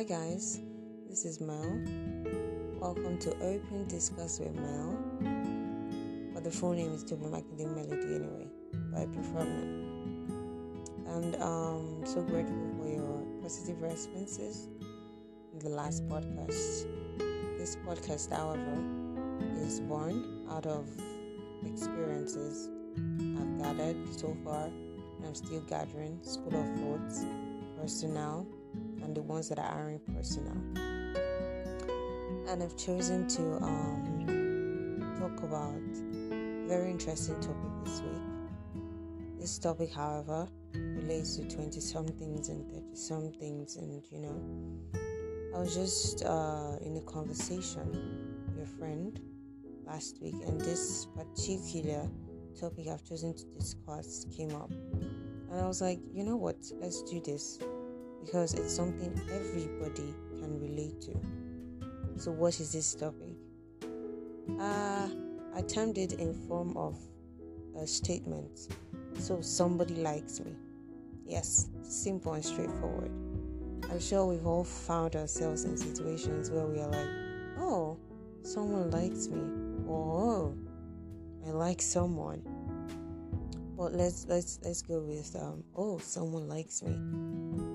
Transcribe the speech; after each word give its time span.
Hi 0.00 0.04
guys, 0.04 0.58
this 1.10 1.26
is 1.26 1.42
Mel. 1.42 1.78
Welcome 2.80 3.18
to 3.18 3.34
Open 3.42 3.86
Discuss 3.86 4.40
with 4.40 4.54
Mel. 4.54 4.96
But 6.32 6.42
the 6.42 6.50
full 6.50 6.72
name 6.72 6.92
is 6.92 7.04
Toby 7.04 7.26
Makinde 7.26 7.68
Melody 7.76 8.14
anyway, 8.14 8.48
but 8.72 9.02
I 9.02 9.04
prefer 9.04 9.44
Mel. 9.44 11.16
And 11.16 11.36
um 11.42 12.00
so 12.06 12.22
grateful 12.22 12.56
for 12.78 12.88
your 12.88 13.26
positive 13.42 13.82
responses 13.82 14.68
in 15.52 15.58
the 15.58 15.68
last 15.68 16.08
podcast. 16.08 16.86
This 17.58 17.76
podcast, 17.86 18.32
however, 18.34 18.82
is 19.60 19.80
born 19.80 20.46
out 20.50 20.64
of 20.64 20.88
experiences 21.66 22.70
I've 22.96 23.58
gathered 23.58 23.98
so 24.18 24.34
far 24.44 24.64
and 24.64 25.26
I'm 25.26 25.34
still 25.34 25.60
gathering 25.60 26.20
school 26.22 26.58
of 26.58 26.80
thoughts, 26.80 27.26
personnel, 27.78 28.46
and 29.02 29.16
the 29.16 29.22
ones 29.22 29.48
that 29.48 29.58
are 29.58 29.64
aren't 29.64 30.06
personal. 30.14 30.56
And 32.48 32.62
I've 32.62 32.76
chosen 32.76 33.28
to 33.28 33.42
um, 33.62 35.16
talk 35.18 35.42
about 35.42 35.80
a 36.32 36.66
very 36.66 36.90
interesting 36.90 37.38
topic 37.40 37.70
this 37.84 38.00
week. 38.00 38.22
This 39.38 39.58
topic, 39.58 39.92
however, 39.92 40.48
relates 40.74 41.36
to 41.36 41.48
20 41.48 41.80
somethings 41.80 42.48
and 42.48 42.68
30 42.72 42.94
somethings, 42.94 43.76
and 43.76 44.02
you 44.10 44.18
know, 44.18 44.90
I 45.54 45.60
was 45.60 45.74
just 45.74 46.24
uh, 46.24 46.76
in 46.82 46.96
a 46.96 47.00
conversation 47.02 48.44
with 48.54 48.68
a 48.68 48.78
friend 48.78 49.20
last 49.86 50.18
week, 50.20 50.36
and 50.46 50.60
this 50.60 51.06
particular 51.16 52.08
topic 52.58 52.88
I've 52.88 53.04
chosen 53.04 53.34
to 53.34 53.44
discuss 53.58 54.26
came 54.36 54.54
up. 54.54 54.70
And 54.70 55.60
I 55.60 55.66
was 55.66 55.80
like, 55.80 55.98
you 56.12 56.24
know 56.24 56.36
what, 56.36 56.56
let's 56.80 57.02
do 57.02 57.20
this 57.20 57.58
because 58.20 58.54
it's 58.54 58.74
something 58.74 59.12
everybody 59.32 60.14
can 60.38 60.60
relate 60.60 61.00
to. 61.02 61.14
So, 62.16 62.30
what 62.30 62.58
is 62.60 62.72
this 62.72 62.94
topic? 62.94 63.34
Uh, 64.58 65.08
I 65.54 65.62
termed 65.62 65.98
it 65.98 66.14
in 66.14 66.34
form 66.34 66.76
of 66.76 66.98
a 67.76 67.86
statement. 67.86 68.68
So, 69.18 69.40
somebody 69.40 69.94
likes 69.94 70.40
me. 70.40 70.54
Yes, 71.24 71.68
simple 71.82 72.34
and 72.34 72.44
straightforward. 72.44 73.10
I'm 73.90 74.00
sure 74.00 74.26
we've 74.26 74.46
all 74.46 74.64
found 74.64 75.16
ourselves 75.16 75.64
in 75.64 75.76
situations 75.76 76.50
where 76.50 76.66
we 76.66 76.78
are 76.80 76.88
like, 76.88 77.08
oh, 77.58 77.98
someone 78.42 78.90
likes 78.90 79.28
me, 79.28 79.40
oh, 79.88 80.54
I 81.46 81.50
like 81.50 81.80
someone. 81.80 82.42
But 83.76 83.94
let's 83.94 84.26
let's 84.28 84.60
let's 84.62 84.82
go 84.82 85.00
with 85.00 85.34
um, 85.40 85.64
oh, 85.74 85.98
someone 85.98 86.48
likes 86.48 86.82
me 86.82 86.92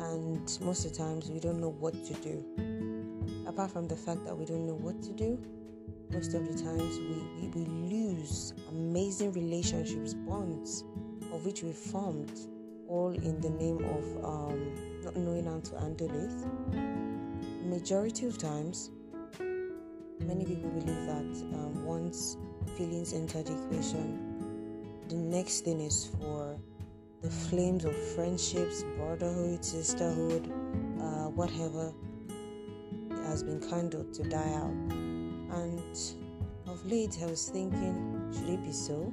and 0.00 0.58
most 0.60 0.84
of 0.84 0.92
the 0.92 0.98
times 0.98 1.30
we 1.30 1.40
don't 1.40 1.60
know 1.60 1.70
what 1.70 1.94
to 2.04 2.14
do. 2.14 2.44
Apart 3.46 3.70
from 3.70 3.88
the 3.88 3.96
fact 3.96 4.24
that 4.24 4.36
we 4.36 4.44
don't 4.44 4.66
know 4.66 4.74
what 4.74 5.02
to 5.02 5.12
do, 5.12 5.38
most 6.10 6.34
of 6.34 6.46
the 6.46 6.62
times 6.62 6.98
we, 6.98 7.48
we, 7.48 7.64
lose 7.64 8.54
amazing 8.70 9.32
relationships, 9.32 10.14
bonds 10.14 10.84
of 11.32 11.44
which 11.44 11.62
we 11.62 11.72
formed, 11.72 12.38
all 12.88 13.12
in 13.12 13.40
the 13.40 13.50
name 13.50 13.78
of 13.84 14.24
um, 14.24 15.02
not 15.02 15.16
knowing 15.16 15.44
how 15.44 15.58
to 15.60 15.78
handle 15.78 16.10
it. 16.10 17.66
Majority 17.66 18.26
of 18.26 18.38
times, 18.38 18.90
many 20.20 20.44
people 20.44 20.70
believe 20.70 21.06
that 21.06 21.44
um, 21.54 21.84
once 21.84 22.36
feelings 22.76 23.12
enter 23.12 23.42
the 23.42 23.52
equation, 23.64 24.36
the 25.08 25.16
next 25.16 25.60
thing 25.60 25.80
is 25.80 26.06
for 26.18 26.58
the 27.22 27.30
flames 27.30 27.84
of 27.84 27.96
friendships, 28.14 28.84
brotherhood, 28.96 29.64
sisterhood, 29.64 30.52
uh, 31.00 31.28
whatever 31.30 31.92
has 33.24 33.42
been 33.42 33.60
kindled 33.60 34.12
to 34.14 34.22
die 34.24 34.52
out. 34.54 34.70
And 34.70 35.98
of 36.66 36.84
late, 36.86 37.18
I 37.22 37.26
was 37.26 37.48
thinking, 37.48 38.32
should 38.32 38.48
it 38.48 38.62
be 38.62 38.72
so? 38.72 39.12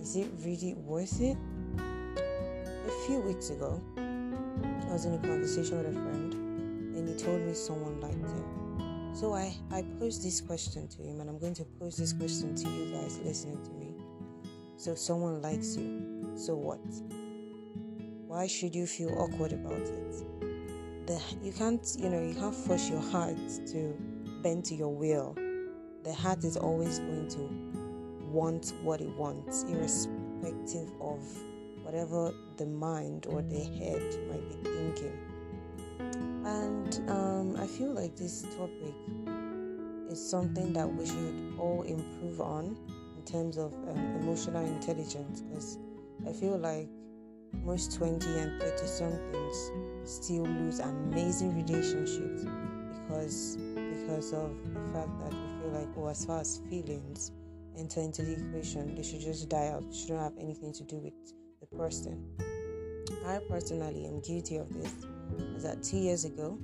Is 0.00 0.16
it 0.16 0.28
really 0.44 0.74
worth 0.74 1.20
it? 1.20 1.36
A 1.78 3.06
few 3.06 3.20
weeks 3.20 3.50
ago, 3.50 3.80
I 3.96 4.92
was 4.92 5.04
in 5.04 5.14
a 5.14 5.18
conversation 5.18 5.78
with 5.78 5.88
a 5.88 5.92
friend, 5.92 6.34
and 6.96 7.08
he 7.08 7.14
told 7.16 7.40
me 7.40 7.54
someone 7.54 8.00
liked 8.00 8.14
him. 8.14 9.14
So 9.14 9.34
I, 9.34 9.54
I 9.70 9.82
posed 9.98 10.22
this 10.22 10.40
question 10.40 10.88
to 10.88 11.02
him, 11.02 11.20
and 11.20 11.30
I'm 11.30 11.38
going 11.38 11.54
to 11.54 11.64
pose 11.64 11.96
this 11.96 12.12
question 12.12 12.54
to 12.54 12.68
you 12.68 12.92
guys 12.92 13.18
listening 13.24 13.62
to 13.64 13.70
me. 13.72 13.95
So 14.76 14.94
someone 14.94 15.40
likes 15.40 15.76
you 15.76 16.32
so 16.36 16.54
what? 16.54 16.80
Why 18.26 18.46
should 18.46 18.74
you 18.74 18.86
feel 18.86 19.10
awkward 19.18 19.52
about 19.52 19.80
it? 19.80 21.06
The, 21.06 21.22
you 21.42 21.52
can't, 21.52 21.86
you 21.98 22.10
know, 22.10 22.22
you 22.22 22.34
can't 22.34 22.54
force 22.54 22.90
your 22.90 23.00
heart 23.00 23.38
to 23.68 23.96
bend 24.42 24.66
to 24.66 24.74
your 24.74 24.94
will. 24.94 25.34
The 26.04 26.12
heart 26.12 26.44
is 26.44 26.58
always 26.58 26.98
going 26.98 27.28
to 27.28 28.28
want 28.30 28.74
what 28.82 29.00
it 29.00 29.08
wants, 29.16 29.62
irrespective 29.62 30.90
of 31.00 31.20
whatever 31.82 32.34
the 32.58 32.66
mind 32.66 33.26
or 33.30 33.40
the 33.40 33.60
head 33.60 34.02
might 34.28 34.62
be 34.62 34.70
thinking. 34.70 35.18
And 36.44 37.10
um, 37.10 37.56
I 37.58 37.66
feel 37.66 37.92
like 37.94 38.14
this 38.14 38.42
topic 38.42 38.94
is 40.10 40.30
something 40.30 40.74
that 40.74 40.86
we 40.86 41.06
should 41.06 41.54
all 41.58 41.82
improve 41.82 42.40
on 42.40 42.76
terms 43.26 43.58
of 43.58 43.74
um, 43.74 43.98
emotional 44.20 44.64
intelligence 44.64 45.42
because 45.42 45.78
I 46.26 46.32
feel 46.32 46.56
like 46.56 46.88
most 47.64 47.94
20 47.96 48.26
and 48.38 48.60
30 48.60 48.86
somethings 48.86 49.70
still 50.04 50.44
lose 50.44 50.78
amazing 50.78 51.54
relationships 51.54 52.44
because 52.94 53.56
because 53.74 54.32
of 54.32 54.56
the 54.72 54.80
fact 54.92 55.10
that 55.20 55.32
we 55.32 55.60
feel 55.60 55.70
like 55.72 55.88
oh 55.98 56.08
as 56.08 56.24
far 56.24 56.40
as 56.40 56.62
feelings 56.70 57.32
enter 57.76 58.00
into 58.00 58.22
the 58.22 58.32
equation 58.32 58.94
they 58.94 59.02
should 59.02 59.20
just 59.20 59.48
die 59.48 59.68
out. 59.68 59.84
Shouldn't 59.92 60.20
have 60.20 60.38
anything 60.40 60.72
to 60.72 60.84
do 60.84 60.96
with 60.96 61.14
the 61.60 61.66
person. 61.76 62.24
I 63.26 63.40
personally 63.50 64.06
am 64.06 64.20
guilty 64.20 64.56
of 64.56 64.72
this 64.72 64.92
as 65.56 65.62
that 65.64 65.82
two 65.82 65.98
years 65.98 66.24
ago 66.24 66.58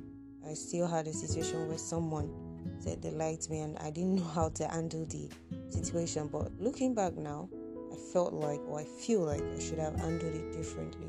i 0.49 0.55
still 0.55 0.87
had 0.87 1.07
a 1.07 1.13
situation 1.13 1.69
where 1.69 1.79
someone 1.79 2.31
said 2.79 3.01
they 3.03 3.11
liked 3.11 3.51
me 3.51 3.61
and 3.61 3.79
i 3.79 3.91
didn't 3.91 4.15
know 4.17 4.25
how 4.25 4.49
to 4.49 4.67
handle 4.69 5.05
the 5.07 5.29
situation 5.69 6.29
but 6.29 6.51
looking 6.59 6.95
back 6.95 7.15
now 7.15 7.49
I 7.93 7.97
felt 7.97 8.33
like, 8.33 8.61
or 8.67 8.81
I 8.81 8.85
feel 8.85 9.21
like 9.21 9.43
I 9.43 9.59
should 9.59 9.79
have 9.79 9.95
handled 9.97 10.35
it 10.35 10.53
differently. 10.53 11.09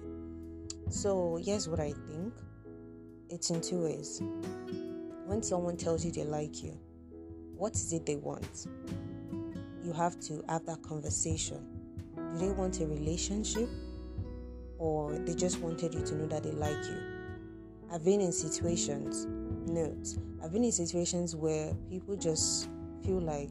So, 0.89 1.39
here's 1.43 1.69
what 1.69 1.79
I 1.79 1.93
think 2.07 2.33
it's 3.29 3.49
in 3.49 3.61
two 3.61 3.83
ways. 3.83 4.21
When 5.25 5.41
someone 5.41 5.77
tells 5.77 6.03
you 6.03 6.11
they 6.11 6.25
like 6.25 6.61
you, 6.61 6.77
what 7.55 7.73
is 7.73 7.93
it 7.93 8.05
they 8.05 8.17
want? 8.17 8.67
You 9.83 9.93
have 9.93 10.19
to 10.21 10.43
have 10.49 10.65
that 10.65 10.81
conversation. 10.81 11.65
Do 12.15 12.37
they 12.37 12.51
want 12.51 12.79
a 12.81 12.85
relationship? 12.85 13.69
Or 14.77 15.13
they 15.13 15.33
just 15.33 15.59
wanted 15.59 15.93
you 15.93 16.05
to 16.05 16.15
know 16.15 16.27
that 16.27 16.43
they 16.43 16.51
like 16.51 16.83
you? 16.85 17.01
I've 17.91 18.03
been 18.03 18.19
in 18.19 18.33
situations, 18.33 19.25
note, 19.67 20.17
I've 20.43 20.51
been 20.51 20.63
in 20.63 20.71
situations 20.71 21.35
where 21.35 21.73
people 21.89 22.15
just 22.15 22.69
feel 23.03 23.19
like 23.19 23.49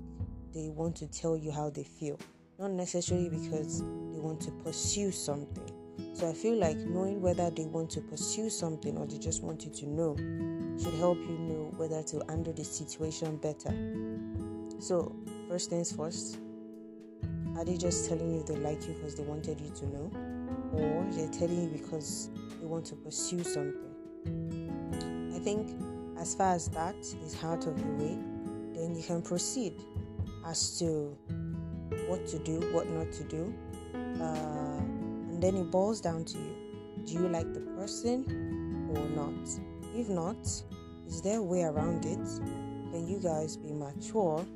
they 0.55 0.69
want 0.69 0.97
to 0.97 1.07
tell 1.07 1.37
you 1.37 1.51
how 1.51 1.71
they 1.71 1.85
feel 1.85 2.19
not 2.63 2.71
necessarily 2.71 3.29
because 3.29 3.81
they 3.81 4.21
want 4.21 4.41
to 4.41 4.51
pursue 4.63 5.11
something. 5.11 5.69
So 6.15 6.29
I 6.29 6.33
feel 6.33 6.57
like 6.57 6.77
knowing 6.77 7.21
whether 7.21 7.51
they 7.51 7.65
want 7.65 7.91
to 7.91 8.01
pursue 8.01 8.49
something 8.51 8.97
or 8.97 9.07
they 9.07 9.19
just 9.19 9.43
want 9.43 9.65
you 9.65 9.71
to 9.73 9.87
know 9.89 10.17
should 10.81 10.95
help 10.95 11.19
you 11.19 11.39
know 11.39 11.73
whether 11.77 12.03
to 12.03 12.23
handle 12.29 12.53
the 12.53 12.65
situation 12.65 13.37
better. 13.37 13.75
So, 14.81 15.15
first 15.49 15.71
things 15.71 15.93
first, 15.93 16.39
are 17.57 17.65
they 17.65 17.77
just 17.77 18.09
telling 18.09 18.33
you 18.33 18.45
they 18.45 18.57
like 18.57 18.87
you 18.87 18.95
because 18.95 19.17
they 19.17 19.25
wanted 19.25 19.61
you 19.61 19.71
to 19.71 19.87
know? 19.87 20.11
Or 20.73 21.07
they're 21.11 21.29
telling 21.29 21.63
you 21.63 21.69
because 21.69 22.31
they 22.61 22.67
want 22.67 22.87
to 22.87 22.95
pursue 22.95 23.43
something? 23.43 23.93
I 25.35 25.39
think 25.41 25.69
as 26.23 26.37
far 26.37 26.55
as 26.55 26.69
that 26.69 26.95
is 26.95 27.37
out 27.43 27.67
of 27.67 27.77
the 27.77 28.05
way, 28.05 28.17
then 28.75 28.95
you 28.95 29.03
can 29.03 29.21
proceed 29.21 29.75
as 30.47 30.79
to 30.79 31.19
what 32.07 32.29
to 32.29 32.39
do, 32.39 32.61
what 32.73 32.89
not 32.89 33.11
to 33.11 33.25
do. 33.25 33.53
Uh, 33.93 34.79
and 35.31 35.43
then 35.43 35.57
it 35.57 35.69
boils 35.73 36.01
down 36.01 36.25
to 36.25 36.39
you. 36.39 36.55
Do 37.05 37.15
you 37.15 37.29
like 37.29 37.53
the 37.53 37.61
person 37.77 38.89
or 38.95 39.03
not? 39.09 39.35
If 39.97 40.09
not, 40.09 40.37
is 41.09 41.21
there 41.23 41.39
a 41.39 41.43
way 41.43 41.65
around 41.65 42.05
it? 42.05 42.25
Can 42.93 43.09
you 43.09 43.19
guys 43.19 43.57
be 43.57 43.73
mature 43.73 44.47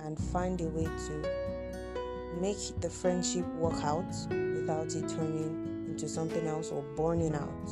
and 0.00 0.18
find 0.18 0.60
a 0.60 0.66
way 0.66 0.84
to 0.84 2.40
make 2.40 2.58
the 2.80 2.90
friendship 2.90 3.46
work 3.54 3.84
out 3.84 4.12
without 4.30 4.92
it 4.96 5.08
turning 5.08 5.86
into 5.88 6.08
something 6.08 6.44
else 6.48 6.72
or 6.72 6.82
burning 6.96 7.36
out? 7.36 7.70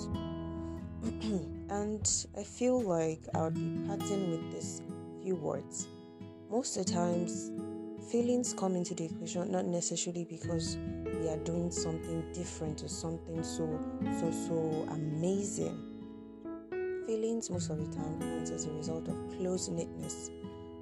and 1.72 2.26
I 2.38 2.42
feel 2.42 2.82
like 2.82 3.20
I 3.34 3.42
would 3.42 3.54
be 3.54 3.88
parting 3.88 4.30
with 4.30 4.52
these 4.52 4.82
few 5.22 5.36
words. 5.36 5.88
Most 6.50 6.76
of 6.76 6.84
the 6.84 6.92
times, 6.92 7.50
feelings 8.10 8.52
come 8.52 8.76
into 8.76 8.94
the 8.94 9.06
equation 9.06 9.50
not 9.50 9.64
necessarily 9.64 10.24
because 10.24 10.76
we 11.18 11.28
are 11.30 11.38
doing 11.38 11.70
something 11.70 12.30
different 12.34 12.82
or 12.82 12.88
something 12.88 13.42
so 13.42 13.80
so 14.20 14.30
so 14.30 14.86
amazing 14.90 15.92
feelings 17.06 17.48
most 17.48 17.70
of 17.70 17.78
the 17.78 17.96
time 17.96 18.18
comes 18.20 18.50
as 18.50 18.66
a 18.66 18.70
result 18.72 19.08
of 19.08 19.16
close 19.38 19.68
knitness. 19.68 20.30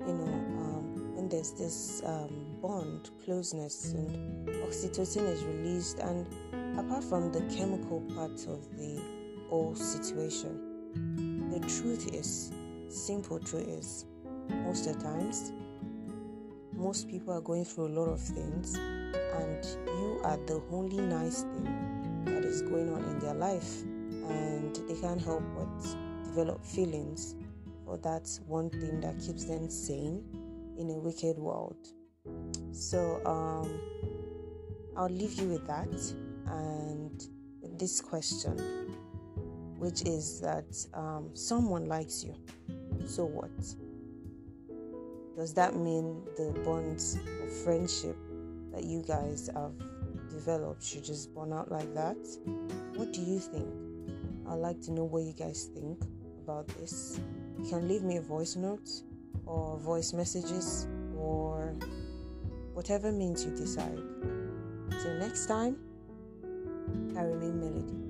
You 0.06 0.14
know, 0.14 0.24
um, 0.24 1.14
when 1.14 1.28
there's 1.28 1.52
this 1.52 2.02
um, 2.04 2.56
bond, 2.60 3.10
closeness, 3.24 3.92
and 3.92 4.48
oxytocin 4.64 5.28
is 5.28 5.44
released, 5.44 5.98
and 5.98 6.26
apart 6.78 7.04
from 7.04 7.30
the 7.30 7.42
chemical 7.54 8.00
part 8.14 8.46
of 8.48 8.76
the 8.76 9.00
whole 9.48 9.74
situation, 9.74 10.69
the 10.94 11.60
truth 11.60 12.12
is, 12.14 12.52
simple 12.88 13.38
truth 13.38 13.68
is, 13.68 14.06
most 14.48 14.86
of 14.86 14.98
the 14.98 15.04
times, 15.04 15.52
most 16.72 17.08
people 17.08 17.34
are 17.34 17.40
going 17.40 17.64
through 17.64 17.88
a 17.88 17.94
lot 17.94 18.08
of 18.08 18.20
things, 18.20 18.74
and 18.74 19.64
you 19.86 20.20
are 20.24 20.36
the 20.46 20.62
only 20.70 20.98
nice 20.98 21.42
thing 21.42 22.24
that 22.24 22.44
is 22.44 22.62
going 22.62 22.92
on 22.92 23.04
in 23.04 23.18
their 23.18 23.34
life, 23.34 23.82
and 23.82 24.74
they 24.88 25.00
can't 25.00 25.20
help 25.20 25.42
but 25.56 25.68
develop 26.24 26.64
feelings 26.64 27.34
for 27.84 27.96
that 27.98 28.28
one 28.46 28.70
thing 28.70 29.00
that 29.00 29.18
keeps 29.18 29.44
them 29.44 29.68
sane 29.68 30.24
in 30.78 30.90
a 30.90 30.98
wicked 30.98 31.36
world. 31.36 31.76
So, 32.72 33.20
um, 33.26 33.80
I'll 34.96 35.08
leave 35.08 35.34
you 35.34 35.48
with 35.48 35.66
that 35.66 35.88
and 36.46 37.22
this 37.78 38.00
question, 38.00 38.58
which 39.80 40.02
is 40.02 40.42
that 40.42 40.66
um, 40.92 41.30
someone 41.32 41.86
likes 41.86 42.22
you. 42.22 42.34
So 43.06 43.24
what? 43.24 43.50
Does 45.38 45.54
that 45.54 45.74
mean 45.74 46.22
the 46.36 46.52
bonds 46.66 47.18
of 47.42 47.50
friendship 47.64 48.14
that 48.72 48.84
you 48.84 49.02
guys 49.02 49.48
have 49.54 49.72
developed 50.28 50.84
should 50.84 51.02
just 51.02 51.34
burn 51.34 51.54
out 51.54 51.72
like 51.72 51.94
that? 51.94 52.18
What 52.94 53.14
do 53.14 53.22
you 53.22 53.38
think? 53.38 53.66
I'd 54.46 54.56
like 54.56 54.82
to 54.82 54.92
know 54.92 55.04
what 55.04 55.22
you 55.22 55.32
guys 55.32 55.70
think 55.72 56.02
about 56.44 56.68
this. 56.68 57.18
You 57.58 57.70
can 57.70 57.88
leave 57.88 58.02
me 58.02 58.18
a 58.18 58.22
voice 58.22 58.56
note 58.56 58.90
or 59.46 59.78
voice 59.78 60.12
messages 60.12 60.86
or 61.16 61.74
whatever 62.74 63.10
means 63.12 63.46
you 63.46 63.56
decide. 63.56 63.98
Till 65.02 65.14
next 65.14 65.46
time, 65.46 65.78
I 67.16 67.22
remain 67.22 67.60
Melody. 67.60 68.09